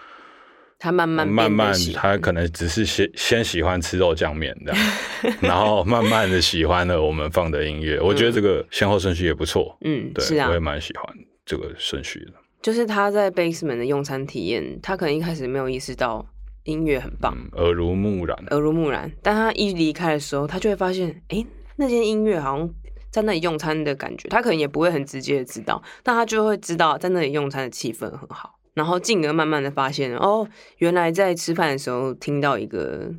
[0.80, 8.00] 他慢慢慢慢，他可能只是先先喜欢吃肉酱面这样，然后慢慢的喜欢了我们放的音乐。
[8.00, 9.76] 我觉得这个先后顺序也不错。
[9.82, 11.04] 嗯，对，我也蛮喜欢
[11.44, 12.34] 这个顺序的。
[12.62, 16.24] 就是他在 Basement 的用餐体验，他可能一开始没有意识到
[16.68, 19.12] 音乐很棒，耳濡目染，耳濡目染。
[19.24, 21.44] 但他一离开的时候，他就会发现，哎，
[21.78, 22.70] 那间音乐好像
[23.10, 24.30] 在那里用餐的感觉。
[24.30, 28.60] 他可能也不会很直接的知道，但他就会知道在那里用餐的气氛很好。
[28.74, 33.12] 然后进而慢慢的发现，哦，原来在吃饭的时候听到一个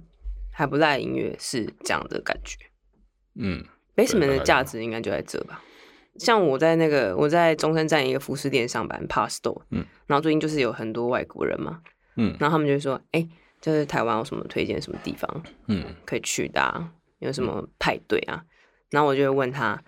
[0.52, 2.56] 还不赖音乐是这样的感觉。
[3.34, 3.64] 嗯
[3.96, 5.62] ，Basement 的价值应该就在这吧。
[6.16, 11.80] 像我在那个我在中山站一个服饰店上班，Pasto，嗯，然后最近就是有很多外国人嘛，
[12.18, 13.26] 嗯，然后他们就说，哎，
[13.60, 18.44] 就是台湾有什么推荐什么地方，嗯，可以去的，啊有什么派对啊？
[18.90, 19.82] 然后我就会问他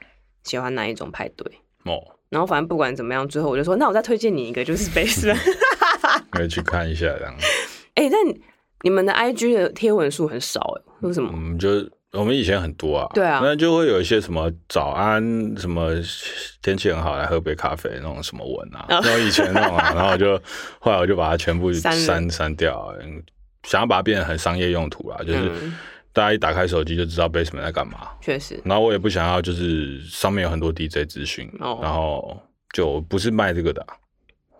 [0.44, 1.46] 喜欢哪一种派对，
[1.84, 2.16] 哦。
[2.28, 5.36] 然后反正不管怎么样，最后我就说，那我再推荐你一个，就是 Basement，
[6.30, 7.34] 可以去看一下这样。
[7.94, 8.20] 哎，但
[8.82, 11.30] 你们的 IG 的贴文数很少哎，为什么？
[11.34, 11.68] 嗯，就
[12.12, 15.22] 我们以前很多啊，对啊，那就会有一些什么早安，
[15.56, 15.90] 什么
[16.62, 20.40] 天气很好，来喝杯咖啡那种什么文啊，然后以前那种啊，然后就
[20.78, 22.92] 后来我就把它全部删删掉，
[23.64, 25.50] 想要把它变成很商业用途啦，就是。
[26.12, 28.60] 大家一打开手机就知道 Basement 在干嘛，确实。
[28.64, 32.36] 然后我也不想要，就是上面有很多 DJ 资讯，然后
[32.72, 33.86] 就不是卖这个的，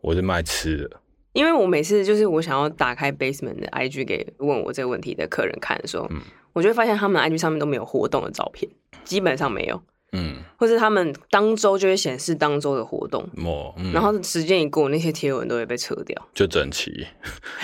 [0.01, 0.89] 我是卖吃的。
[1.33, 6.09] 因为我每次就是我想要打开 Basement 的 IG 给问我这个问题的客人看的时候，
[6.53, 8.71] 我就会发现他们 IG 上面都没有活动的照片，
[9.05, 9.83] 基本上没有。
[10.13, 17.07] 嗯，或是他们当周就会显示当周的活动，哦，然后时间一过，那些贴文都会被撤掉，就整齐，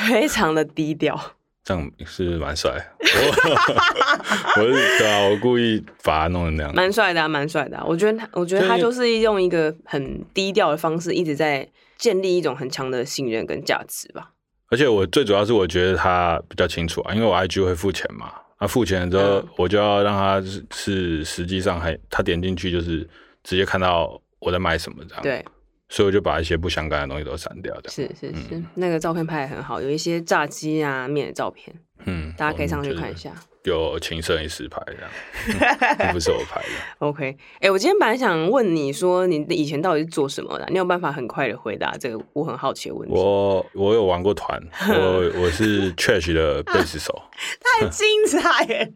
[0.08, 1.20] 非常的低调。
[1.64, 2.70] 这样是蛮帅，
[3.00, 7.82] 我 是对啊，我故意把它弄成那样，蛮帅的，蛮帅的。
[7.84, 11.68] 我觉得他，我觉得他就是用一个很低调的方式，一直在
[11.98, 14.30] 建立一种很强的信任跟价值吧。
[14.70, 23.08] 而且我最主要是我觉得他比较清楚啊，因为我 IG 会付钱嘛，那付钱之后我就要让他是是实际上还他点进去就是
[23.42, 25.22] 直接看到我在买什么这样。
[25.22, 25.44] 对。
[25.88, 27.88] 所以我就把一些不相干的东西都删掉的。
[27.90, 31.72] 是是是，那个照片拍的很好，有一些炸鸡啊面的照片，
[32.06, 33.32] 嗯，大家可以上去看一下。
[33.66, 36.68] 有请摄影师拍的， 不是我拍的。
[36.98, 40.66] OK，哎，我今天本来想问你说，你以前到底是做什么的？
[40.70, 43.14] 你有办法很快的回答这个我很好奇的问题？
[43.14, 47.12] 我我有玩过团， 我我是 Trash 的贝斯手，
[47.80, 48.92] 太精彩耶！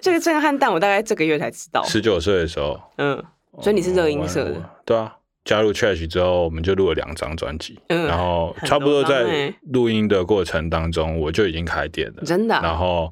[0.00, 1.82] 这个震撼弹我大概这个月才知道。
[1.84, 3.22] 十九岁的时候，嗯，
[3.60, 5.14] 所以你是热音社的，对啊。
[5.44, 12.60] 加入 Trash 之后，我们就录了两张专辑，然后差不多在录音的过程当中，我就已经开店了，真的。
[12.62, 13.10] 然后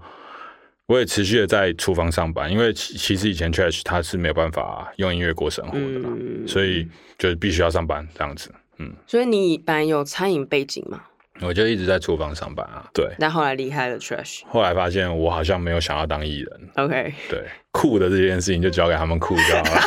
[0.86, 6.86] 我也持续的在厨房上班，因为其实以前 Trash 他是没有办法用音乐过生活的，所以
[7.18, 8.50] 就必须要上班这样子。
[8.78, 11.02] 嗯，所以你本来有餐饮背景吗？
[11.42, 13.06] 我就一直在厨房上班啊，对。
[13.18, 16.60] 但后来离开了 Trash，后来发现我好像没有想要当艺人。
[16.76, 19.80] OK，对，酷的这件事情就交给他们酷就好了。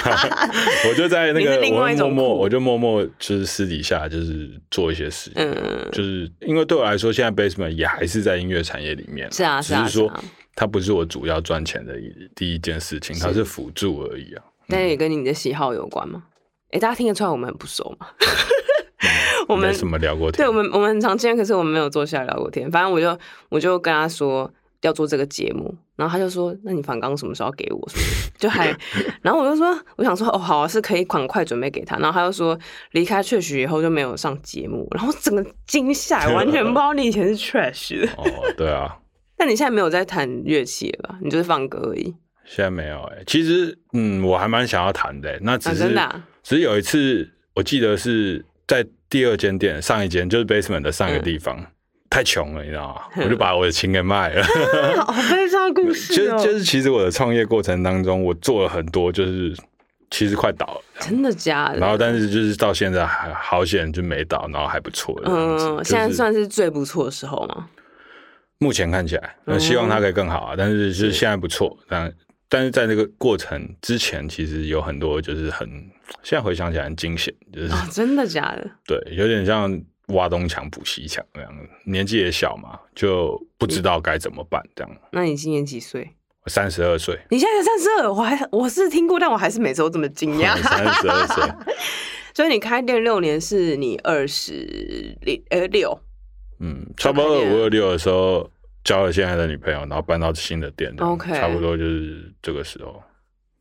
[0.88, 5.42] 我就在那个 我默默，我就默默就是私底下就是做一些事情。
[5.44, 9.32] 嗯，就是因为对我来说，现在 Basement 也还是在音乐产业里面。
[9.32, 10.14] 是啊，只是说
[10.60, 14.43] 它不是我主要赚钱的一第一件事情，它是辅助而已啊。
[14.67, 16.24] 但也跟你的喜好有关吗？
[16.72, 18.08] 哎，大家听得出来我们很不熟吗？
[19.48, 20.45] 我们什么聊过天？
[20.45, 22.69] 对我们，我们很常见，可是我们没有坐下来聊过天。
[22.69, 23.17] 反正我就
[23.48, 27.89] 我就跟他说要做这个节目，然后他就说：“那你反刚什么时候要给我？”
[28.38, 28.67] 就还，
[29.24, 32.60] 然后我就说：“我想说哦，好，是可以赶快准备给他。”然后他就说
[32.91, 38.12] ：“离开 Trash 以后就没有上节目。”然后整个惊吓， 完全不知道你以前是 Trash 的。
[38.17, 38.26] 哦，
[38.58, 38.99] 对啊。
[39.39, 41.17] 那你现在没有在弹乐器了吧？
[41.21, 42.13] 你就是放歌而已。
[42.45, 45.39] 现在没有哎，其实嗯，我还蛮想要弹的。
[45.41, 48.45] 那只是真的，只是有一次，我记得是。
[48.69, 51.60] 在第二间店上一间就是 basement 的上一个地方。
[52.08, 53.23] 太穷了，你知道吗？
[53.23, 54.43] 我就把我的琴给卖了。
[55.08, 56.38] 好悲伤故事哦！
[56.45, 59.56] 就是，其实我的创业过程当中，我做了很多，就是
[60.12, 60.82] 其实快倒了。
[60.99, 61.80] 真的假的？
[61.80, 65.19] 然后，但是就是到现在还好险就没倒，然后还不错。
[65.25, 67.67] 嗯，现在算是最不错的时候吗？
[68.60, 70.56] 目前看起来，那希望它可以更好啊。
[70.56, 72.13] 但是就是现在不错，但
[72.48, 75.67] 但是在那个过程之前，其实有很多就是很
[76.22, 78.69] 现在回想起来很惊险，就是真的假的？
[78.86, 79.82] 对，有点像。
[80.13, 84.91] 挖东墙补西墙那样，年纪也小嘛，就不知道该怎么办这样。
[85.12, 86.15] 那你今年几岁？
[86.48, 87.15] 三十二岁。
[87.30, 90.58] 你现在三十二，我还我是听过，但我还是每次都这么惊讶。
[90.67, 91.43] 三十二岁，
[92.34, 96.02] 所以你开店六年，是你二十六呃六。
[96.60, 98.50] 嗯，差不多二五二六的时候
[98.84, 100.93] 交了现在的女朋友，然后搬到新的店。
[100.98, 103.02] OK，差不多就是这个时候。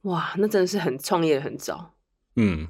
[0.03, 1.95] 哇，那真的是很创业很早。
[2.37, 2.69] 嗯。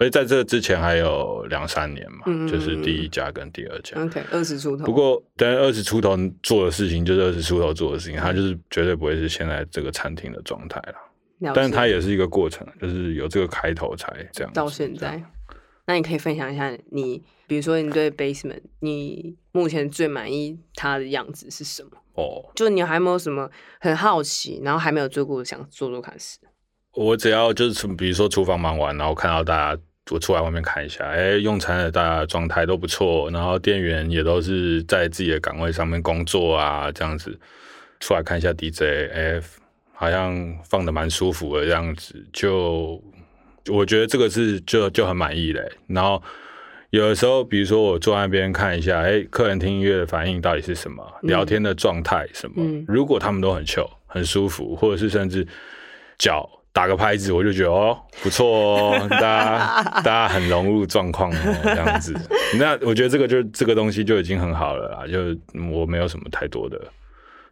[0.00, 4.00] 而且在这之前还有两三年嘛，就是第一家跟第二家。
[4.00, 4.84] OK，二十出头。
[4.84, 11.52] 不过，但二十出头做的事情就是二十出头做的事情，他就是绝对不会是现在这个餐厅的状态了。
[11.52, 14.52] 但是它也是一个过程，就是有这个开头才这样。
[14.52, 15.20] 到现在，
[15.84, 21.90] 那你可以分享一下你，比如说你对 Basement，你目前最满意它的样子是什么？
[22.14, 26.38] 哦，就你还没有什么很好奇，然后还没有做过想做做看事。
[26.92, 29.82] 我只要就是从比如说厨房忙完，然后看到大家。
[30.10, 37.38] 我出来外面看一下，哎，用餐的大家状态都不错，然后店员也都是在自己的岗位上面工作啊，这样子
[38.00, 39.38] 出来看一下 DJ，哎，
[39.92, 42.98] 好像放的蛮舒服的这样子，就
[43.66, 45.70] 我觉得这个是就就很满意嘞。
[45.88, 46.22] 然后
[46.90, 55.46] 有的时候，比如说我坐在那边看一下，哎，客人听音乐的反应到底是什么，聊天的状态什么，如果他们都很 chill 很舒服，或者是甚至
[56.18, 56.48] 脚。
[56.70, 62.14] 打个拍子，我就觉得哦不错哦，大家 大家很融入状况哦，这样子。
[62.56, 65.36] 那我觉得这个就这个东西就已经很好了啦，就
[65.72, 66.80] 我没有什么太多的，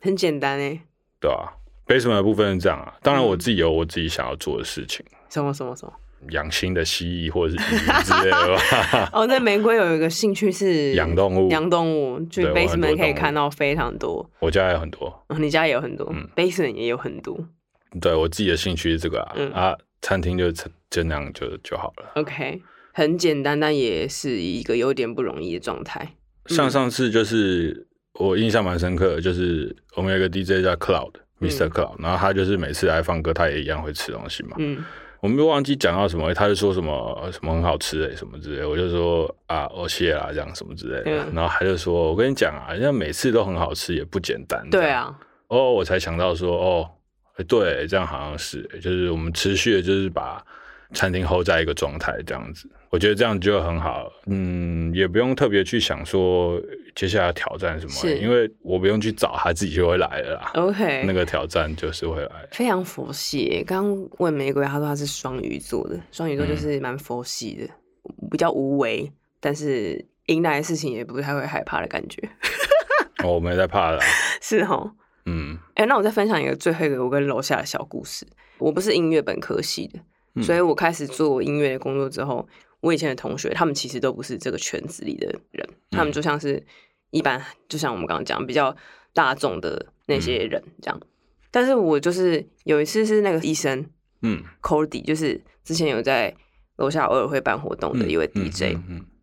[0.01, 0.81] 很简单哎，
[1.19, 1.51] 对啊
[1.89, 5.93] basement 的部分是这样啊，当然我自己有我自己想要做的事情，什么什么什么，
[6.31, 9.11] 养新的蜥蜴或者是鱼 之类的吧。
[9.13, 14.29] 哦，那玫瑰有一个兴趣是养动物，养动物，就 basement 可以看到非常多。
[14.41, 17.39] 我家也有很多，你家也有很多，basement 也有很多。
[18.01, 20.53] 对我自己的兴趣是这个啊，啊，餐厅就
[20.91, 22.13] 就那样就就好了。
[22.17, 22.61] OK，
[22.93, 26.15] 很简单，但也是一个有点不容易的状态。
[26.47, 31.69] 像上次就是我印象蛮深刻的，就是我们有个 DJ 叫 Cloud，Mr.
[31.69, 34.57] Cloud，然后他就是每次来放歌，他也一样会吃东西嘛。
[34.59, 34.85] 嗯，
[35.21, 41.31] 我们忘记讲到什么，他就说什么什么很好吃哎，什么之类，我就说啊，哦谢啦，这样什么之类的。
[41.33, 44.69] 然后他就说，我跟你讲啊，人家每次都很好吃，也不简单。
[44.71, 45.17] 对啊，
[45.49, 46.91] 哦，我才想到说，哦。
[47.39, 50.43] 哎，对，这样好像是，就是我们持续的，就是把
[50.95, 54.11] 餐厅 hold 在一个状态，这样子，我觉得这样就很好。
[54.27, 56.61] 嗯，也不用特别去想说
[56.95, 60.51] 接下来挑战什么，因为我不用去找，他自己就会来了啦。
[60.55, 62.49] OK，那个挑战就是会来。
[62.53, 63.65] 非常佛系。
[63.67, 67.69] 刚问玫瑰，他说他是双鱼座的，双鱼座就是蛮佛系的，
[68.31, 72.23] 比较无为，但是迎来的事情也不太会害怕的感觉。
[73.25, 74.01] 哦，我没在怕的。
[74.41, 74.93] 是哦。
[75.29, 78.25] 嗯，哎，那我再分享一个最后一个我跟楼下的小故事。
[78.59, 79.99] 我不是音乐本科系的，
[80.43, 82.47] 所以我开始做音乐的工作之后，
[82.81, 86.63] 我以前的同学他们其实都不是这个圈子里的人，他们就像是
[87.11, 88.75] 一般，就像我们刚刚讲比较
[89.15, 91.01] 大众的那些人这样。
[91.51, 93.85] 但是我就是有一次是那个医生，
[94.23, 96.35] 嗯，Cody，就是之前有在
[96.77, 98.77] 楼下偶尔会办活动的一位 DJ，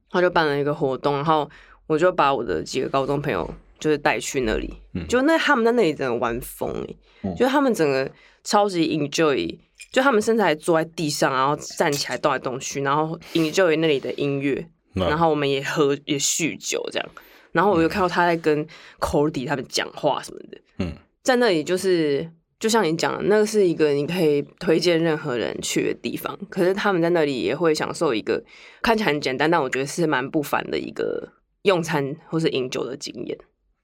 [0.09, 1.49] 他就办了一个活动，然后
[1.87, 3.53] 我就把我的几个高中朋友。
[3.79, 4.73] 就是带去那里，
[5.09, 6.87] 就那他们在那里真的玩疯
[7.21, 8.09] 哎，就他们整个
[8.41, 9.59] 超级 enjoy，
[9.91, 17.09] 就他们甚至还坐在地上，然后站起来动来动去，然后 enjoy 那里的音乐，然后我们也喝也酗酒这样，
[17.51, 18.65] 然后我就看到他在跟
[18.99, 22.27] Cody 他们讲话什么的，嗯，在那里就是
[22.59, 28.43] 就像你讲，的，那个是一个你可以推荐任何人去的地方，可是他们在那里也会享受一个
[28.81, 31.27] 看起来很简单，但我觉得是蛮不凡的一个
[31.63, 33.37] 用餐或是饮酒的经验。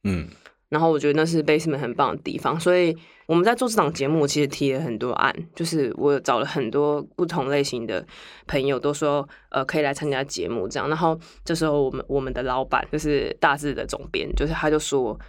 [0.05, 0.29] 嗯，
[0.69, 2.95] 然后我觉得那是 Basement 很棒的地方，所以
[3.25, 8.05] 我们在做这档节目，其实提了很多案，就是我找了很多不同类型的
[8.45, 10.87] 朋友，都说呃可以来参加节目这样。
[10.87, 15.19] 然后这时候我们我们的老板就是大致的总编，就是他就说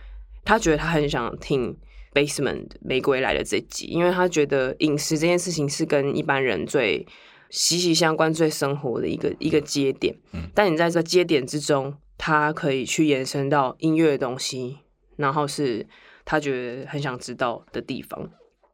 [0.44, 1.74] 他觉得他很想听
[2.12, 7.06] Basement 玫瑰来的这集，因为他觉得饮食这件事情是跟一般人最
[7.48, 10.14] 息息相关、最生活的一个一个节点。
[10.32, 11.96] 嗯，但你在这节点之中。
[12.22, 14.80] 他可以去延伸到音乐的东西，
[15.20, 15.86] 然后是
[16.24, 18.30] 他觉得很想知道的地方。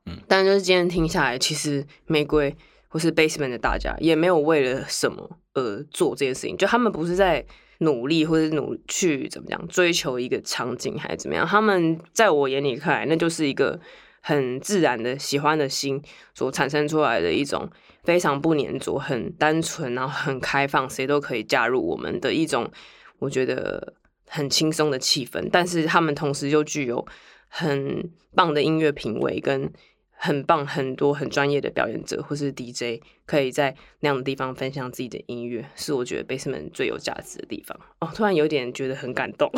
[0.07, 2.57] 嗯，但就是今天听下来，其实玫瑰
[2.89, 7.45] 或是 Basement 的大家也没有为了什么而做这件事情，就他们不是在
[7.79, 13.79] 努力或者努去怎么讲追求一个场景还是怎么样，他们在我眼里看来，那就是一个
[14.23, 16.01] 很自然的喜欢的心
[16.35, 17.69] 所产生出来的一种
[18.05, 22.71] 非常不粘着、很单纯，然后很开放，谁都可以加入我们的一种，
[23.19, 23.95] 我觉得
[24.27, 25.49] 很轻松的气氛。
[25.51, 27.07] 但是他们同时又具有
[27.49, 29.73] 很棒的音乐品味跟。
[30.19, 37.79] 很棒，很多很专业的表演者或是 DJ，可以在那样的地方分享自己的音乐，是我觉得 Basement 最有价值的地方。
[38.01, 39.53] 哦，突然有点觉得很感动。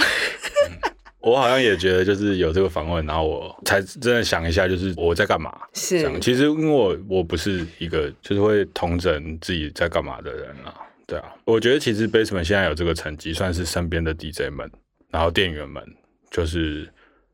[1.22, 5.56] 我好像也觉得，就是有这个访问，然后我才真的想一下，就是我在干嘛。
[5.74, 10.74] 是，其实因为我我不是一个就是会同整自己在干嘛的人啊。
[11.08, 14.70] 对啊，我觉得其实 Basement 现在有这个成绩，算是身边的 DJ 们，
[15.10, 15.82] 然后店员们，
[16.30, 16.88] 就是。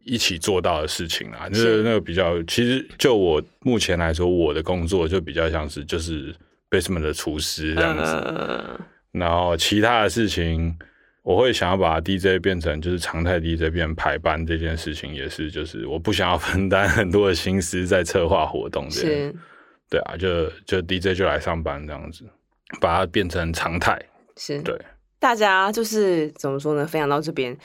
[0.07, 6.31] 一起做到的事情啊，就是那个比较，其实就我目前来说，我的工作就比较像是就是
[6.69, 8.81] basement 的厨师这样子，
[9.13, 10.77] 然后其他的事情，
[11.23, 19.33] 我会想要把 DJ 变成就是常态 DJ 变排班这件事情，也是就是我不想要分担很多的心思在策划活动这样，
[19.89, 22.27] 对啊，就就 DJ 就来上班这样子，
[22.81, 23.99] 把它变成常态，
[24.37, 24.79] 是对
[25.19, 26.87] 大家就是怎么说呢？
[26.87, 27.57] 分享到这边。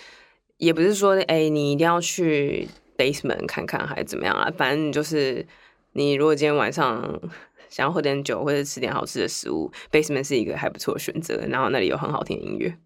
[0.58, 4.52] 也不是说，哎，你一定要去 basement 看看，还是怎么样啊？
[4.58, 5.48] 反正就是，
[5.94, 7.02] 你如果今天晚上
[7.70, 11.46] 想要喝点酒或者吃点好吃的食物，basement 是一个还不错的选择。
[11.48, 12.78] 然后那里有很好听的音乐，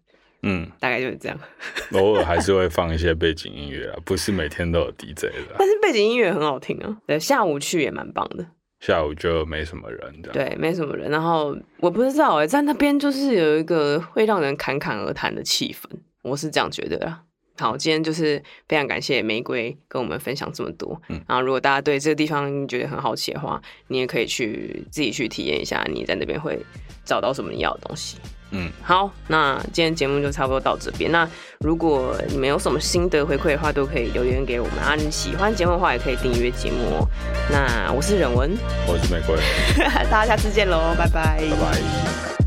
[0.42, 1.36] 嗯，大概就是这样。
[1.94, 5.56] 偶尔还是会放一些背景音乐啊，不是每天都有 DJ 的。
[5.58, 6.98] 但是背景音乐很好听啊。
[7.08, 8.46] 对，下午去也蛮棒的。
[8.86, 11.10] 下午就没什么人，对，没什么人。
[11.10, 15.88] 然后我不知道哎，在那边就是有一个会让人侃侃而谈的气氛，
[16.20, 17.22] 我是这样觉得啊。
[17.58, 21.00] 好，今天就是非常感谢玫瑰跟我们分享这么多。
[21.08, 26.58] 嗯，然后如果大家对这个地方觉得很好奇的话，你也可以去自己去体验一下，你在那边会
[27.04, 28.18] 找到什么你要的东西。
[28.56, 31.10] 嗯，好，那今天节目就差不多到这边。
[31.10, 31.28] 那
[31.60, 34.94] 如果你们有什么心得回馈的话，都可以留言给我们啊。
[34.94, 37.08] 你喜欢节目的话，也可以订阅节目哦。
[37.50, 38.50] 那我是忍文，
[38.86, 39.36] 我是玫瑰，
[40.10, 42.43] 大家下次见喽，拜拜，拜拜。